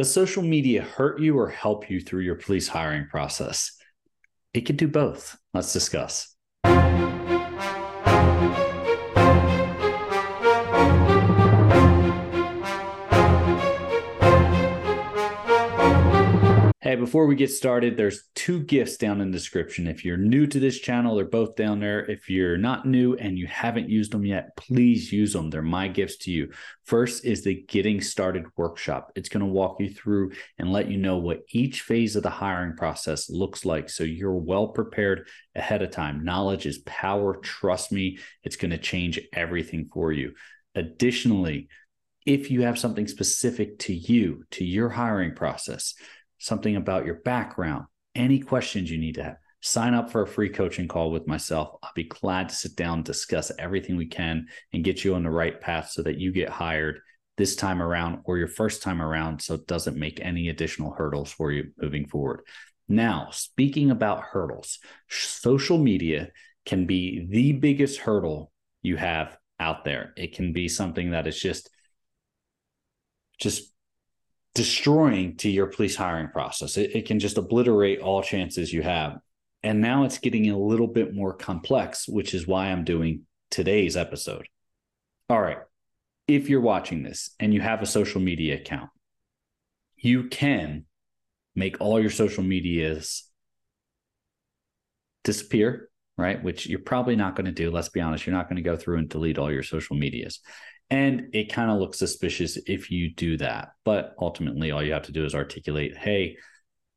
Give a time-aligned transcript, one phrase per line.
[0.00, 3.72] Does social media hurt you or help you through your police hiring process?
[4.54, 5.36] It can do both.
[5.52, 6.29] Let's discuss.
[16.82, 19.86] Hey, before we get started, there's two gifts down in the description.
[19.86, 22.10] If you're new to this channel, they're both down there.
[22.10, 25.50] If you're not new and you haven't used them yet, please use them.
[25.50, 26.52] They're my gifts to you.
[26.86, 29.12] First is the Getting Started workshop.
[29.14, 32.30] It's going to walk you through and let you know what each phase of the
[32.30, 36.24] hiring process looks like so you're well prepared ahead of time.
[36.24, 37.36] Knowledge is power.
[37.42, 40.32] Trust me, it's going to change everything for you.
[40.74, 41.68] Additionally,
[42.24, 45.94] if you have something specific to you, to your hiring process,
[46.40, 50.48] something about your background, any questions you need to have, sign up for a free
[50.48, 51.76] coaching call with myself.
[51.82, 55.30] I'll be glad to sit down, discuss everything we can, and get you on the
[55.30, 57.00] right path so that you get hired
[57.36, 61.30] this time around or your first time around so it doesn't make any additional hurdles
[61.30, 62.40] for you moving forward.
[62.88, 64.78] Now, speaking about hurdles,
[65.08, 66.30] social media
[66.66, 68.50] can be the biggest hurdle
[68.82, 70.12] you have out there.
[70.16, 71.70] It can be something that is just
[73.38, 73.72] just
[74.54, 76.76] destroying to your police hiring process.
[76.76, 79.18] It, it, can just obliterate all chances you have.
[79.62, 83.96] And now it's getting a little bit more complex, which is why I'm doing today's
[83.96, 84.48] episode.
[85.28, 85.58] All right.
[86.26, 88.90] If you're watching this and you have a social media account,
[89.96, 90.86] you can
[91.54, 93.28] make all your social medias
[95.24, 96.42] disappear, right?
[96.42, 97.70] Which you're probably not going to do.
[97.70, 98.26] Let's be honest.
[98.26, 100.40] You're not going to go through and delete all your social medias.
[100.90, 103.72] And it kind of looks suspicious if you do that.
[103.84, 106.36] But ultimately, all you have to do is articulate, hey,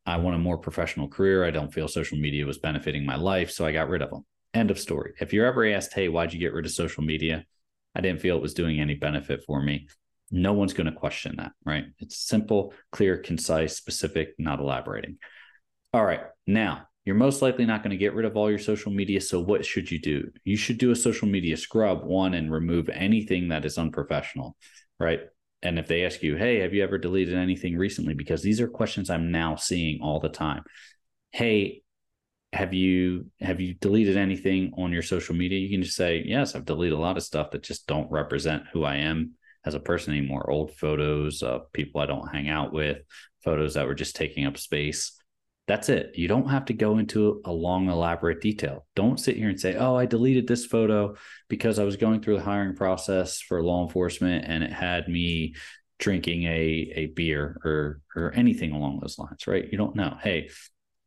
[0.06, 1.46] I want a more professional career.
[1.46, 3.52] I don't feel social media was benefiting my life.
[3.52, 4.26] So I got rid of them.
[4.54, 5.14] End of story.
[5.20, 7.46] If you're ever asked, hey, why'd you get rid of social media?
[7.96, 9.88] I didn't feel it was doing any benefit for me.
[10.32, 11.86] No one's going to question that, right?
[12.00, 15.18] It's simple, clear, concise, specific, not elaborating.
[15.94, 16.22] All right.
[16.48, 19.20] Now, you're most likely not going to get rid of all your social media.
[19.20, 20.32] So, what should you do?
[20.44, 24.56] You should do a social media scrub, one, and remove anything that is unprofessional,
[25.00, 25.22] right?
[25.62, 28.14] And if they ask you, hey, have you ever deleted anything recently?
[28.14, 30.64] Because these are questions I'm now seeing all the time.
[31.32, 31.84] Hey,
[32.52, 35.60] have you have you deleted anything on your social media?
[35.60, 38.64] You can just say, yes, I've deleted a lot of stuff that just don't represent
[38.72, 39.34] who I am
[39.66, 40.50] as a person anymore.
[40.50, 43.00] Old photos of people I don't hang out with,
[43.44, 45.18] photos that were just taking up space
[45.68, 46.12] that's it.
[46.16, 48.86] You don't have to go into a long, elaborate detail.
[48.96, 51.16] Don't sit here and say, oh, I deleted this photo
[51.48, 55.56] because I was going through the hiring process for law enforcement and it had me
[56.00, 59.66] drinking a, a beer or or anything along those lines, right?
[59.72, 60.18] You don't know.
[60.22, 60.50] Hey,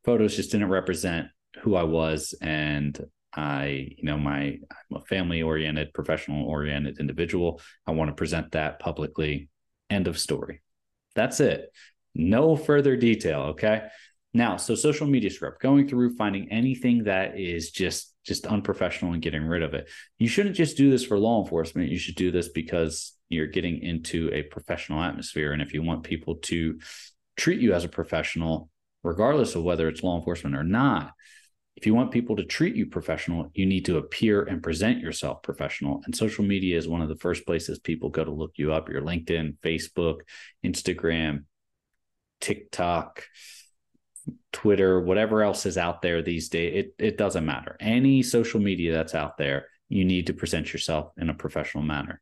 [0.05, 1.29] photos just didn't represent
[1.61, 2.99] who I was and
[3.35, 7.61] I, you know, my I'm a family oriented, professional oriented individual.
[7.87, 9.51] I want to present that publicly.
[9.91, 10.63] End of story.
[11.15, 11.71] That's it.
[12.15, 13.41] No further detail.
[13.51, 13.83] Okay.
[14.35, 19.23] Now, so social media script, going through finding anything that is just just unprofessional and
[19.23, 19.89] getting rid of it.
[20.19, 21.91] You shouldn't just do this for law enforcement.
[21.91, 26.03] You should do this because you're getting into a professional atmosphere and if you want
[26.03, 26.79] people to
[27.37, 28.69] treat you as a professional
[29.07, 31.13] regardless of whether it's law enforcement or not,
[31.77, 35.43] if you want people to treat you professional, you need to appear and present yourself
[35.43, 36.01] professional.
[36.05, 38.89] And social media is one of the first places people go to look you up.
[38.89, 40.21] Your LinkedIn, Facebook,
[40.65, 41.45] Instagram,
[42.41, 43.25] TikTok,
[44.53, 47.77] Twitter, whatever else is out there these days, it, it doesn't matter.
[47.79, 52.21] Any social media that's out there, you need to present yourself in a professional manner.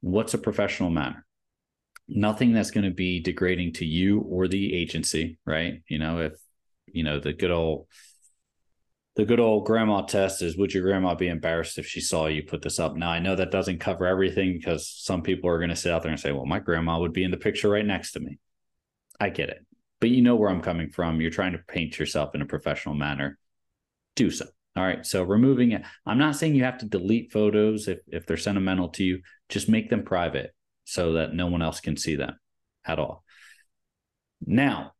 [0.00, 1.24] What's a professional manner?
[2.08, 5.82] Nothing that's going to be degrading to you or the agency, right?
[5.88, 6.32] You know, if,
[6.86, 7.88] you know, the good old,
[9.16, 12.42] the good old grandma test is would your grandma be embarrassed if she saw you
[12.42, 12.96] put this up?
[12.96, 16.02] Now, I know that doesn't cover everything because some people are going to sit out
[16.02, 18.38] there and say, well, my grandma would be in the picture right next to me.
[19.18, 19.66] I get it
[20.00, 21.20] but you know where I'm coming from.
[21.20, 23.38] You're trying to paint yourself in a professional manner.
[24.14, 24.46] Do so.
[24.76, 25.06] All right.
[25.06, 25.82] So removing it.
[26.04, 29.22] I'm not saying you have to delete photos if, if they're sentimental to you.
[29.48, 32.38] Just make them private so that no one else can see them
[32.84, 33.24] at all.
[34.44, 34.92] Now,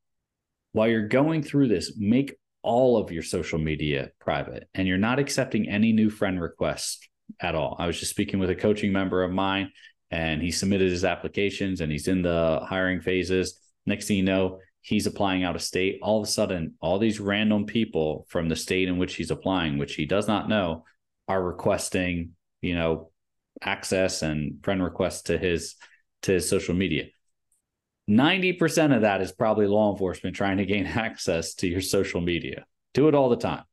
[0.72, 5.18] while you're going through this, make all of your social media private and you're not
[5.18, 7.06] accepting any new friend requests
[7.40, 7.76] at all.
[7.78, 9.70] I was just speaking with a coaching member of mine
[10.10, 13.60] and he submitted his applications and he's in the hiring phases.
[13.84, 17.18] Next thing you know, he's applying out of state, all of a sudden, all these
[17.18, 20.84] random people from the state in which he's applying, which he does not know,
[21.26, 23.10] are requesting, you know,
[23.60, 25.74] access and friend requests to his
[26.22, 27.06] to his social media.
[28.08, 32.64] 90% of that is probably law enforcement trying to gain access to your social media.
[32.94, 33.64] Do it all the time.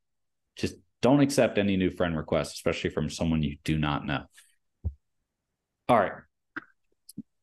[0.56, 4.24] Just don't accept any new friend requests, especially from someone you do not know.
[5.88, 6.12] All right.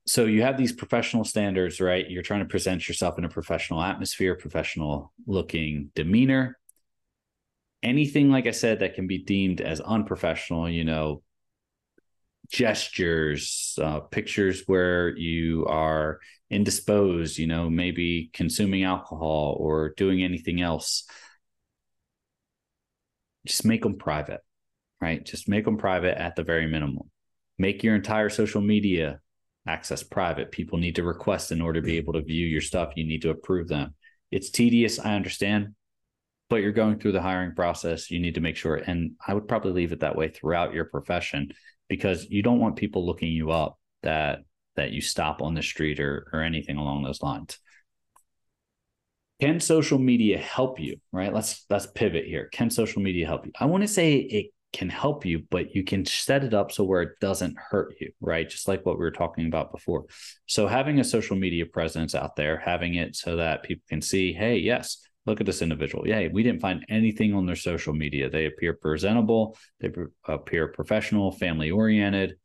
[0.06, 2.10] So you have these professional standards, right?
[2.10, 6.58] You're trying to present yourself in a professional atmosphere, professional looking demeanor.
[7.84, 11.22] Anything, like I said, that can be deemed as unprofessional, you know,
[12.52, 16.20] gestures, uh, pictures where you are
[16.50, 21.06] indisposed, you know, maybe consuming alcohol or doing anything else.
[23.46, 24.42] Just make them private,
[25.00, 25.24] right?
[25.24, 27.10] Just make them private at the very minimum.
[27.58, 29.20] Make your entire social media
[29.68, 30.52] access private.
[30.52, 31.98] People need to request in order to be mm-hmm.
[32.00, 32.94] able to view your stuff.
[32.96, 33.96] You need to approve them.
[34.32, 35.76] It's tedious, I understand,
[36.50, 38.10] but you're going through the hiring process.
[38.10, 38.76] You need to make sure.
[38.76, 41.52] And I would probably leave it that way throughout your profession
[41.90, 44.40] because you don't want people looking you up that
[44.78, 47.60] that you stop on the street or or anything along those lines.
[49.42, 50.98] Can social media help you?
[51.12, 51.34] Right.
[51.34, 52.48] Let's let's pivot here.
[52.52, 53.52] Can social media help you?
[53.60, 56.84] I want to say it can help you, but you can set it up so
[56.84, 58.50] where it doesn't hurt you, right?
[58.50, 60.06] Just like what we were talking about before.
[60.46, 64.32] So having a social media presence out there, having it so that people can see,
[64.32, 66.08] hey, yes, look at this individual.
[66.08, 68.30] Yeah, we didn't find anything on their social media.
[68.30, 69.92] They appear presentable, they
[70.26, 72.38] appear professional, family oriented.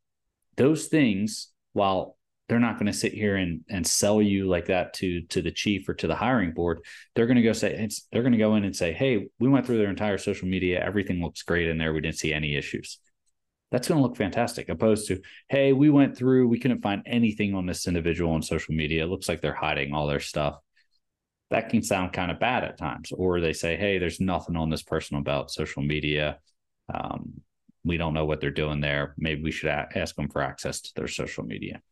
[0.57, 2.17] Those things, while
[2.49, 5.51] they're not going to sit here and and sell you like that to to the
[5.51, 6.81] chief or to the hiring board.
[7.15, 9.49] They're going to go say it's they're going to go in and say hey we
[9.49, 10.85] went through their entire social media.
[10.85, 11.93] Everything looks great in there.
[11.93, 12.99] We didn't see any issues.
[13.73, 17.55] That's going to look fantastic opposed to hey we went through we couldn't find anything
[17.55, 19.05] on this individual on social media.
[19.05, 20.59] It looks like they're hiding all their stuff.
[21.51, 24.71] That can sound kind of bad at times or they say hey there's nothing on
[24.71, 26.39] this person about social media.
[26.93, 27.41] Um,
[27.85, 29.15] we don't know what they're doing there.
[29.17, 31.83] Maybe we should ask them for access to their social media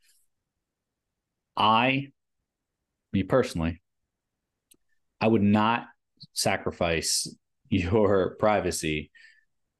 [1.56, 2.08] I,
[3.12, 3.80] me personally,
[5.20, 5.86] I would not
[6.32, 7.28] sacrifice
[7.68, 9.10] your privacy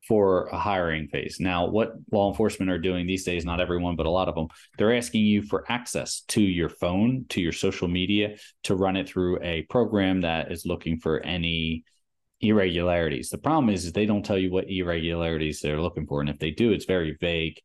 [0.07, 1.39] for a hiring phase.
[1.41, 4.49] Now, what law enforcement are doing these days, not everyone, but a lot of them,
[4.77, 9.09] they're asking you for access to your phone, to your social media, to run it
[9.09, 11.85] through a program that is looking for any
[12.41, 13.31] irregularities.
[13.31, 16.21] The problem is, is they don't tell you what irregularities they're looking for.
[16.21, 17.59] And if they do, it's very vague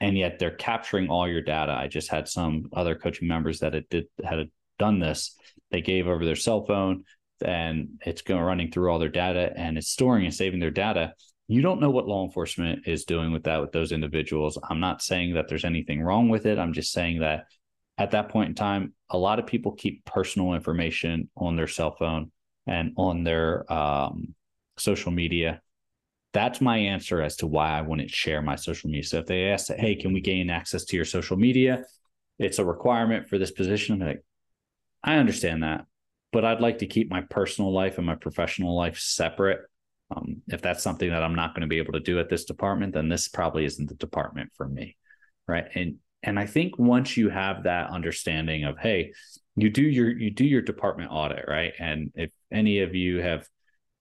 [0.00, 1.72] and yet they're capturing all your data.
[1.72, 5.36] I just had some other coaching members that it did had done this.
[5.70, 7.04] They gave over their cell phone
[7.44, 11.14] and it's going running through all their data and it's storing and saving their data.
[11.48, 14.58] You don't know what law enforcement is doing with that with those individuals.
[14.68, 16.58] I'm not saying that there's anything wrong with it.
[16.58, 17.46] I'm just saying that
[17.98, 21.94] at that point in time, a lot of people keep personal information on their cell
[21.94, 22.30] phone
[22.66, 24.34] and on their um,
[24.78, 25.60] social media
[26.32, 29.04] that's my answer as to why I wouldn't share my social media.
[29.04, 31.84] So if they ask, hey, can we gain access to your social media?
[32.38, 34.00] It's a requirement for this position.
[34.00, 34.24] I'm like,
[35.02, 35.86] I understand that,
[36.32, 39.60] but I'd like to keep my personal life and my professional life separate.
[40.14, 42.44] Um, if that's something that I'm not going to be able to do at this
[42.44, 44.96] department, then this probably isn't the department for me,
[45.46, 45.66] right?
[45.74, 49.12] And and I think once you have that understanding of, hey,
[49.56, 51.72] you do your you do your department audit, right?
[51.78, 53.48] And if any of you have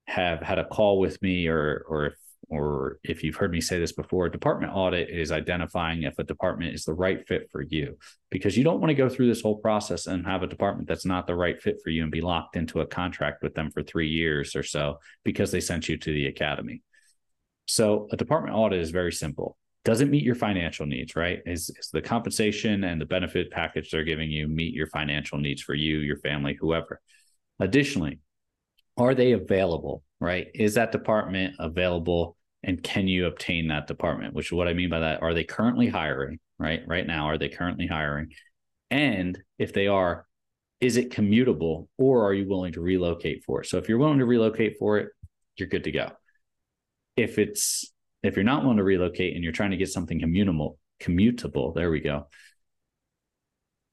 [0.07, 2.13] have had a call with me or or if
[2.49, 6.23] or if you've heard me say this before, a department audit is identifying if a
[6.23, 7.97] department is the right fit for you
[8.31, 11.05] because you don't want to go through this whole process and have a department that's
[11.05, 13.83] not the right fit for you and be locked into a contract with them for
[13.83, 16.81] three years or so because they sent you to the academy.
[17.67, 19.55] So a department audit is very simple.
[19.85, 21.41] Doesn't meet your financial needs, right?
[21.45, 25.61] Is, is the compensation and the benefit package they're giving you meet your financial needs
[25.61, 26.99] for you, your family, whoever?
[27.59, 28.19] Additionally,
[28.97, 34.33] are they available right is that department available and can you obtain that department?
[34.33, 35.21] Which is what i mean by that.
[35.21, 36.81] Are they currently hiring right?
[36.85, 38.29] Right now are they currently hiring?
[38.91, 40.25] And if they are
[40.81, 43.67] is it commutable or are you willing to relocate for it?
[43.67, 45.09] So if you're willing to relocate for it
[45.55, 46.11] you're good to go.
[47.15, 47.91] If it's
[48.23, 51.89] if you're not willing to relocate and you're trying to get something commutable commutable there
[51.89, 52.27] we go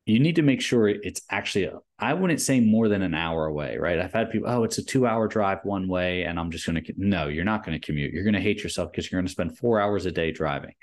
[0.06, 3.76] you need to make sure it's actually I wouldn't say more than an hour away,
[3.76, 3.98] right?
[3.98, 6.82] I've had people, oh, it's a two hour drive one way, and I'm just going
[6.82, 8.14] to, no, you're not going to commute.
[8.14, 10.74] You're going to hate yourself because you're going to spend four hours a day driving.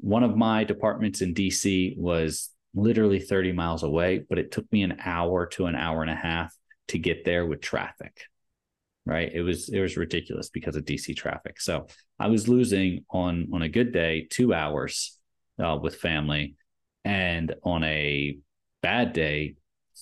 [0.00, 4.82] One of my departments in DC was literally 30 miles away, but it took me
[4.82, 6.54] an hour to an hour and a half
[6.88, 8.20] to get there with traffic.
[9.06, 9.32] Right.
[9.32, 11.62] It was it was ridiculous because of DC traffic.
[11.62, 11.86] So
[12.18, 15.18] I was losing on on a good day two hours
[15.58, 16.56] uh, with family,
[17.06, 18.38] and on a
[18.82, 19.56] bad day,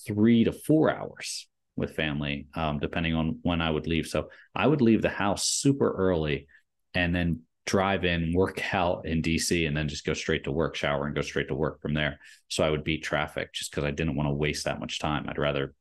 [0.05, 4.07] three to four hours with family, um, depending on when I would leave.
[4.07, 6.47] So I would leave the house super early
[6.93, 10.75] and then drive in, work out in DC, and then just go straight to work,
[10.75, 12.19] shower, and go straight to work from there.
[12.47, 15.27] So I would beat traffic just because I didn't want to waste that much time.
[15.27, 15.73] I'd rather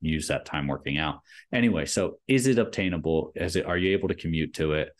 [0.00, 1.20] use that time working out.
[1.52, 3.32] Anyway, so is it obtainable?
[3.34, 4.90] Is it are you able to commute to it?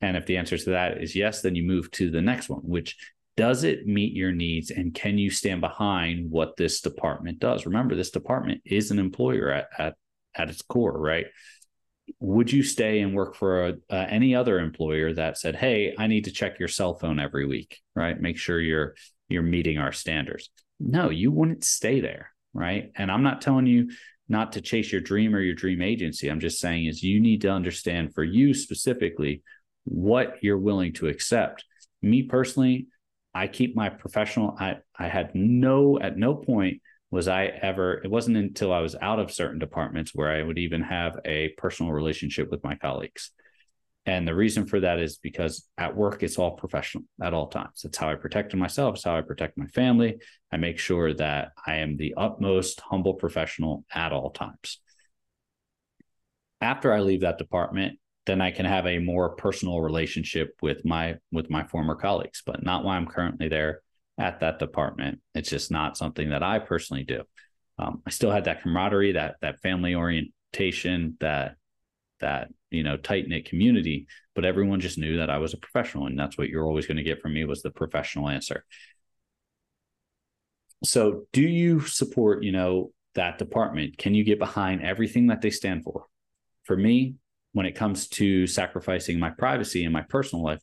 [0.00, 2.60] And if the answer to that is yes, then you move to the next one,
[2.60, 2.96] which
[3.36, 7.66] does it meet your needs and can you stand behind what this department does?
[7.66, 9.94] Remember this department is an employer at at,
[10.34, 11.26] at its core right?
[12.20, 16.06] Would you stay and work for a, uh, any other employer that said hey i
[16.06, 18.20] need to check your cell phone every week right?
[18.20, 18.94] Make sure you're
[19.28, 20.50] you're meeting our standards.
[20.78, 22.92] No you wouldn't stay there right?
[22.94, 23.90] And i'm not telling you
[24.28, 26.28] not to chase your dream or your dream agency.
[26.28, 29.42] I'm just saying is you need to understand for you specifically
[29.84, 31.64] what you're willing to accept.
[32.00, 32.86] Me personally
[33.34, 36.80] i keep my professional i i had no at no point
[37.14, 40.58] was I ever, it wasn't until I was out of certain departments where I would
[40.58, 43.30] even have a personal relationship with my colleagues.
[44.04, 47.82] And the reason for that is because at work, it's all professional at all times.
[47.84, 50.16] It's how I protect myself, it's how I protect my family.
[50.52, 54.80] I make sure that I am the utmost humble professional at all times.
[56.60, 61.16] After I leave that department, then I can have a more personal relationship with my
[61.30, 63.80] with my former colleagues, but not while I'm currently there
[64.18, 65.20] at that department.
[65.34, 67.22] It's just not something that I personally do.
[67.78, 71.56] Um, I still had that camaraderie, that that family orientation, that
[72.20, 76.06] that you know tight knit community, but everyone just knew that I was a professional,
[76.06, 78.64] and that's what you're always going to get from me was the professional answer.
[80.84, 83.98] So, do you support you know that department?
[83.98, 86.06] Can you get behind everything that they stand for?
[86.64, 87.16] For me,
[87.54, 90.60] when it comes to sacrificing my privacy and my personal life,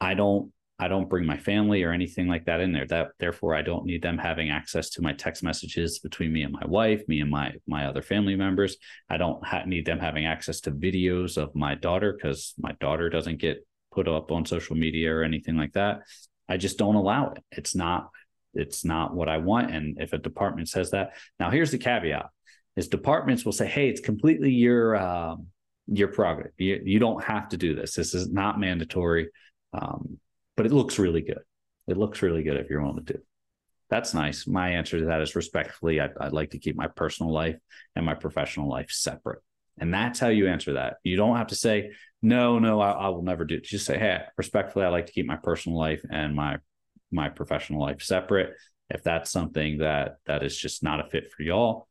[0.00, 2.86] I don't I don't bring my family or anything like that in there.
[2.86, 6.52] That therefore I don't need them having access to my text messages between me and
[6.52, 8.76] my wife, me and my my other family members.
[9.08, 13.08] I don't ha- need them having access to videos of my daughter because my daughter
[13.08, 16.00] doesn't get put up on social media or anything like that.
[16.48, 17.42] I just don't allow it.
[17.52, 18.08] It's not
[18.54, 19.70] it's not what I want.
[19.70, 22.30] And if a department says that, now here's the caveat:
[22.74, 25.48] is departments will say, "Hey, it's completely your um,
[25.86, 26.52] your prerogative.
[26.58, 27.94] You, you don't have to do this.
[27.94, 29.28] This is not mandatory."
[29.72, 30.18] Um,
[30.56, 31.42] but it looks really good.
[31.86, 33.18] It looks really good if you're willing to do.
[33.88, 34.46] That's nice.
[34.46, 37.58] My answer to that is respectfully, I'd, I'd like to keep my personal life
[37.94, 39.40] and my professional life separate.
[39.78, 40.96] And that's how you answer that.
[41.04, 43.64] You don't have to say, no, no, I, I will never do it.
[43.64, 46.58] Just say, hey, respectfully, I like to keep my personal life and my
[47.12, 48.54] my professional life separate.
[48.90, 51.88] If that's something that that is just not a fit for y'all,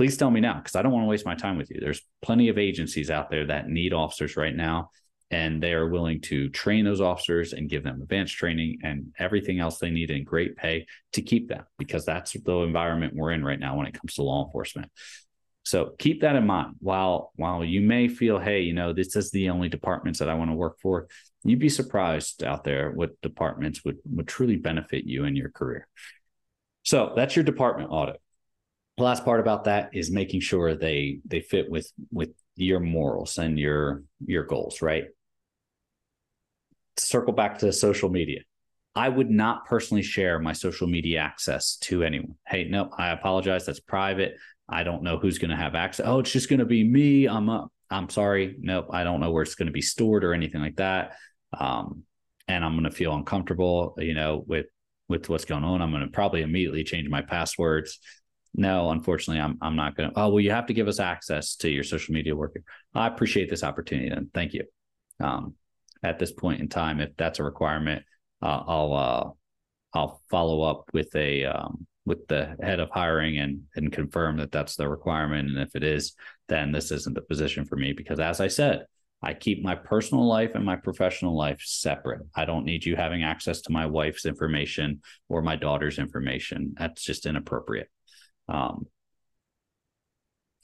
[0.00, 1.78] please tell me now because I don't want to waste my time with you.
[1.78, 4.92] There's plenty of agencies out there that need officers right now
[5.30, 9.60] and they are willing to train those officers and give them advanced training and everything
[9.60, 13.44] else they need in great pay to keep them because that's the environment we're in
[13.44, 14.90] right now when it comes to law enforcement.
[15.66, 16.76] So keep that in mind.
[16.78, 20.34] While while you may feel hey you know this is the only departments that i
[20.34, 21.08] want to work for
[21.44, 25.86] you'd be surprised out there what departments would would truly benefit you in your career.
[26.84, 28.18] So that's your department audit
[29.00, 33.38] the last part about that is making sure they they fit with with your morals
[33.38, 35.04] and your your goals right
[36.96, 38.40] circle back to social media.
[38.94, 42.34] I would not personally share my social media access to anyone.
[42.46, 43.64] Hey, no, I apologize.
[43.64, 44.34] That's private.
[44.68, 46.06] I don't know who's going to have access.
[46.06, 47.26] Oh, it's just going to be me.
[47.26, 47.72] I'm up.
[47.90, 48.56] I'm sorry.
[48.58, 48.88] Nope.
[48.90, 51.14] I don't know where it's going to be stored or anything like that.
[51.58, 52.02] Um,
[52.48, 54.66] and I'm going to feel uncomfortable, you know, with
[55.08, 55.82] with what's going on.
[55.82, 57.98] I'm going to probably immediately change my passwords.
[58.54, 60.18] No, unfortunately, I'm I'm not going to.
[60.18, 62.62] Oh, well, you have to give us access to your social media worker.
[62.94, 64.08] I appreciate this opportunity.
[64.08, 64.64] Then, thank you.
[65.20, 65.54] Um,
[66.02, 67.00] at this point in time.
[67.00, 68.04] If that's a requirement,
[68.42, 73.62] uh, I'll uh, I'll follow up with a um, with the head of hiring and
[73.76, 75.50] and confirm that that's the requirement.
[75.50, 76.14] And if it is,
[76.48, 78.86] then this isn't the position for me because, as I said,
[79.22, 82.22] I keep my personal life and my professional life separate.
[82.34, 86.74] I don't need you having access to my wife's information or my daughter's information.
[86.78, 87.90] That's just inappropriate.
[88.50, 88.86] Um,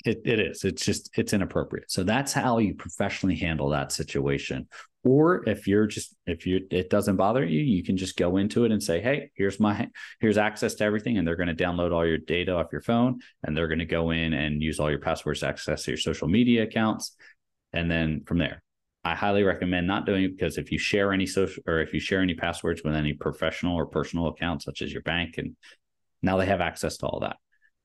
[0.05, 0.65] it, it is.
[0.65, 1.91] It's just it's inappropriate.
[1.91, 4.69] So that's how you professionally handle that situation.
[5.05, 8.65] Or if you're just if you it doesn't bother you, you can just go into
[8.65, 9.89] it and say, "Hey, here's my
[10.21, 13.21] here's access to everything," and they're going to download all your data off your phone,
[13.43, 16.29] and they're going to go in and use all your passwords to access your social
[16.29, 17.17] media accounts,
[17.73, 18.63] and then from there.
[19.05, 22.01] I highly recommend not doing it because if you share any social or if you
[22.01, 25.55] share any passwords with any professional or personal accounts, such as your bank, and
[26.23, 27.37] now they have access to all that.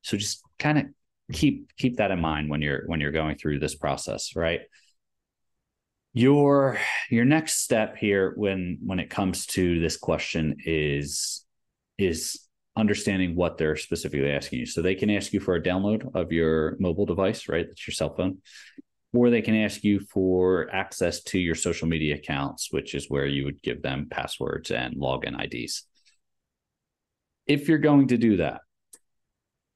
[0.01, 0.85] So just kind of
[1.31, 4.61] keep keep that in mind when you're when you're going through this process right?
[6.13, 6.77] Your
[7.09, 11.45] your next step here when when it comes to this question is
[11.97, 14.65] is understanding what they're specifically asking you.
[14.65, 17.65] So they can ask you for a download of your mobile device right?
[17.67, 18.39] That's your cell phone.
[19.13, 23.25] Or they can ask you for access to your social media accounts which is where
[23.25, 25.83] you would give them passwords and login ids
[27.47, 28.61] if you're going to do that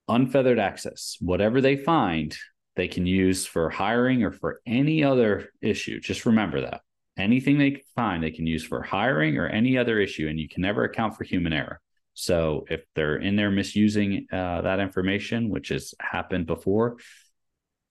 [0.08, 1.18] unfeathered access.
[1.20, 2.36] Whatever they find,
[2.76, 6.00] they can use for hiring or for any other issue.
[6.00, 6.82] Just remember that.
[7.18, 10.62] anything they find they can use for hiring or any other issue and you can
[10.62, 11.80] never account for human error
[12.14, 16.98] so if they're in there misusing uh, that information which has happened before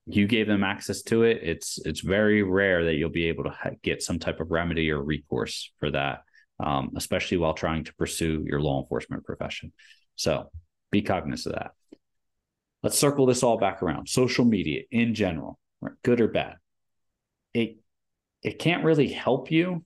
[0.06, 3.50] you gave them access to it it's it's very rare that you'll be able to
[3.50, 6.18] ha- get some type of remedy or recourse for that
[6.60, 9.72] um, especially while trying to pursue your law enforcement profession
[10.16, 10.50] so
[10.90, 11.72] be cognizant of that
[12.84, 15.94] let's circle this all back around social media in general right?
[16.04, 16.54] good or bad
[17.54, 17.78] it
[18.44, 19.84] it can't really help you.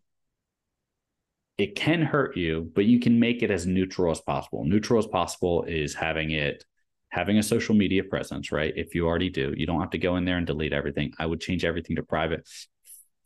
[1.56, 4.64] It can hurt you, but you can make it as neutral as possible.
[4.64, 6.64] Neutral as possible is having it
[7.10, 8.74] having a social media presence, right?
[8.76, 11.12] If you already do, you don't have to go in there and delete everything.
[11.18, 12.46] I would change everything to private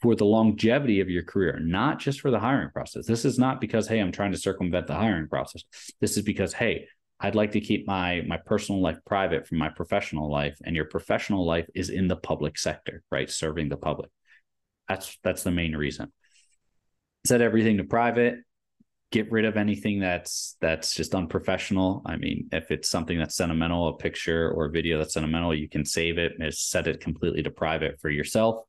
[0.01, 3.07] for the longevity of your career, not just for the hiring process.
[3.07, 5.65] This is not because hey, I'm trying to circumvent the hiring process.
[6.01, 6.89] This is because hey,
[7.23, 10.87] I'd like to keep my my personal life private from my professional life and your
[10.87, 13.31] professional life is in the public sector, right?
[13.31, 14.11] Serving the public.
[14.89, 16.13] That's that's the main reason.
[17.25, 18.39] Set everything to private.
[19.13, 22.03] Get rid of anything that's that's just unprofessional.
[22.05, 25.69] I mean, if it's something that's sentimental, a picture or a video that's sentimental, you
[25.69, 28.65] can save it and set it completely to private for yourself,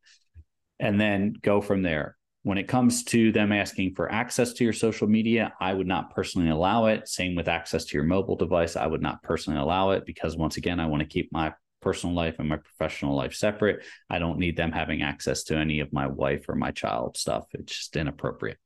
[0.79, 2.17] and then go from there.
[2.43, 6.13] When it comes to them asking for access to your social media, I would not
[6.13, 7.07] personally allow it.
[7.07, 8.75] Same with access to your mobile device.
[8.75, 12.15] I would not personally allow it because, once again, I want to keep my personal
[12.15, 13.83] life and my professional life separate.
[14.09, 17.45] I don't need them having access to any of my wife or my child stuff.
[17.53, 18.57] It's just inappropriate.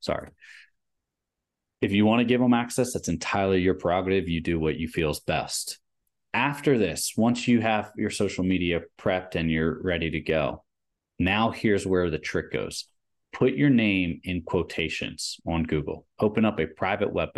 [0.00, 0.30] Sorry.
[1.82, 4.28] If you want to give them access, that's entirely your prerogative.
[4.28, 5.78] You do what you feel is best.
[6.32, 10.64] After this, once you have your social media prepped and you're ready to go,
[11.18, 12.86] now here's where the trick goes.
[13.32, 16.06] Put your name in quotations on Google.
[16.18, 17.30] Open up a private web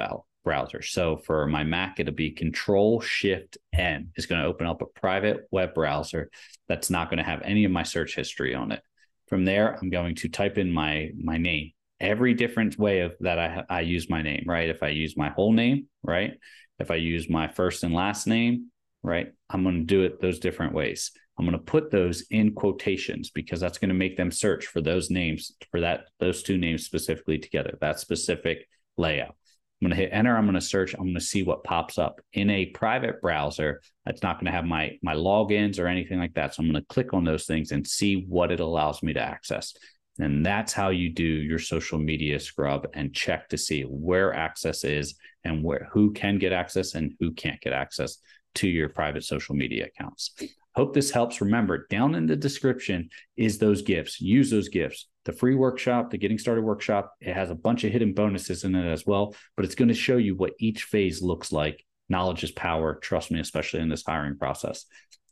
[0.44, 0.82] browser.
[0.82, 4.87] So for my Mac, it'll be Control Shift N is going to open up a
[4.87, 6.30] private web browser
[6.68, 8.82] that's not going to have any of my search history on it.
[9.28, 11.72] From there, I'm going to type in my my name.
[12.00, 14.68] Every different way of that I I use my name, right?
[14.68, 16.34] If I use my whole name, right?
[16.78, 18.70] If I use my first and last name,
[19.02, 19.32] right?
[19.49, 21.12] I'm going to do it those different ways.
[21.39, 24.81] I'm going to put those in quotations because that's going to make them search for
[24.81, 27.77] those names for that those two names specifically together.
[27.81, 29.35] That specific layout.
[29.83, 30.37] I'm going to hit enter.
[30.37, 30.95] I'm going to search.
[30.95, 33.81] I'm going to see what pops up in a private browser.
[34.07, 36.55] That's not going to have my my logins or anything like that.
[36.55, 39.21] So I'm going to click on those things and see what it allows me to
[39.21, 39.75] access.
[40.18, 44.85] And that's how you do your social media scrub and check to see where access
[44.85, 48.18] is and where who can get access and who can't get access
[48.57, 50.35] to your private social media accounts.
[50.74, 51.40] Hope this helps.
[51.40, 54.20] Remember, down in the description is those gifts.
[54.20, 55.08] Use those gifts.
[55.24, 58.74] The free workshop, the getting started workshop, it has a bunch of hidden bonuses in
[58.74, 61.85] it as well, but it's going to show you what each phase looks like.
[62.08, 62.96] Knowledge is power.
[62.96, 64.87] Trust me, especially in this hiring process.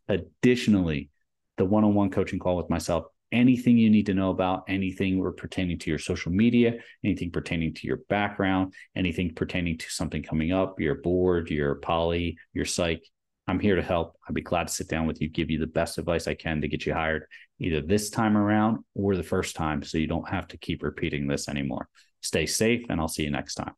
[0.08, 1.10] Additionally,
[1.56, 5.22] the one on one coaching call with myself, anything you need to know about anything
[5.36, 6.74] pertaining to your social media,
[7.04, 12.38] anything pertaining to your background, anything pertaining to something coming up, your board, your poly,
[12.52, 13.04] your psych,
[13.50, 14.16] I'm here to help.
[14.28, 16.60] I'd be glad to sit down with you, give you the best advice I can
[16.60, 17.24] to get you hired
[17.58, 21.26] either this time around or the first time so you don't have to keep repeating
[21.26, 21.88] this anymore.
[22.20, 23.74] Stay safe, and I'll see you next time.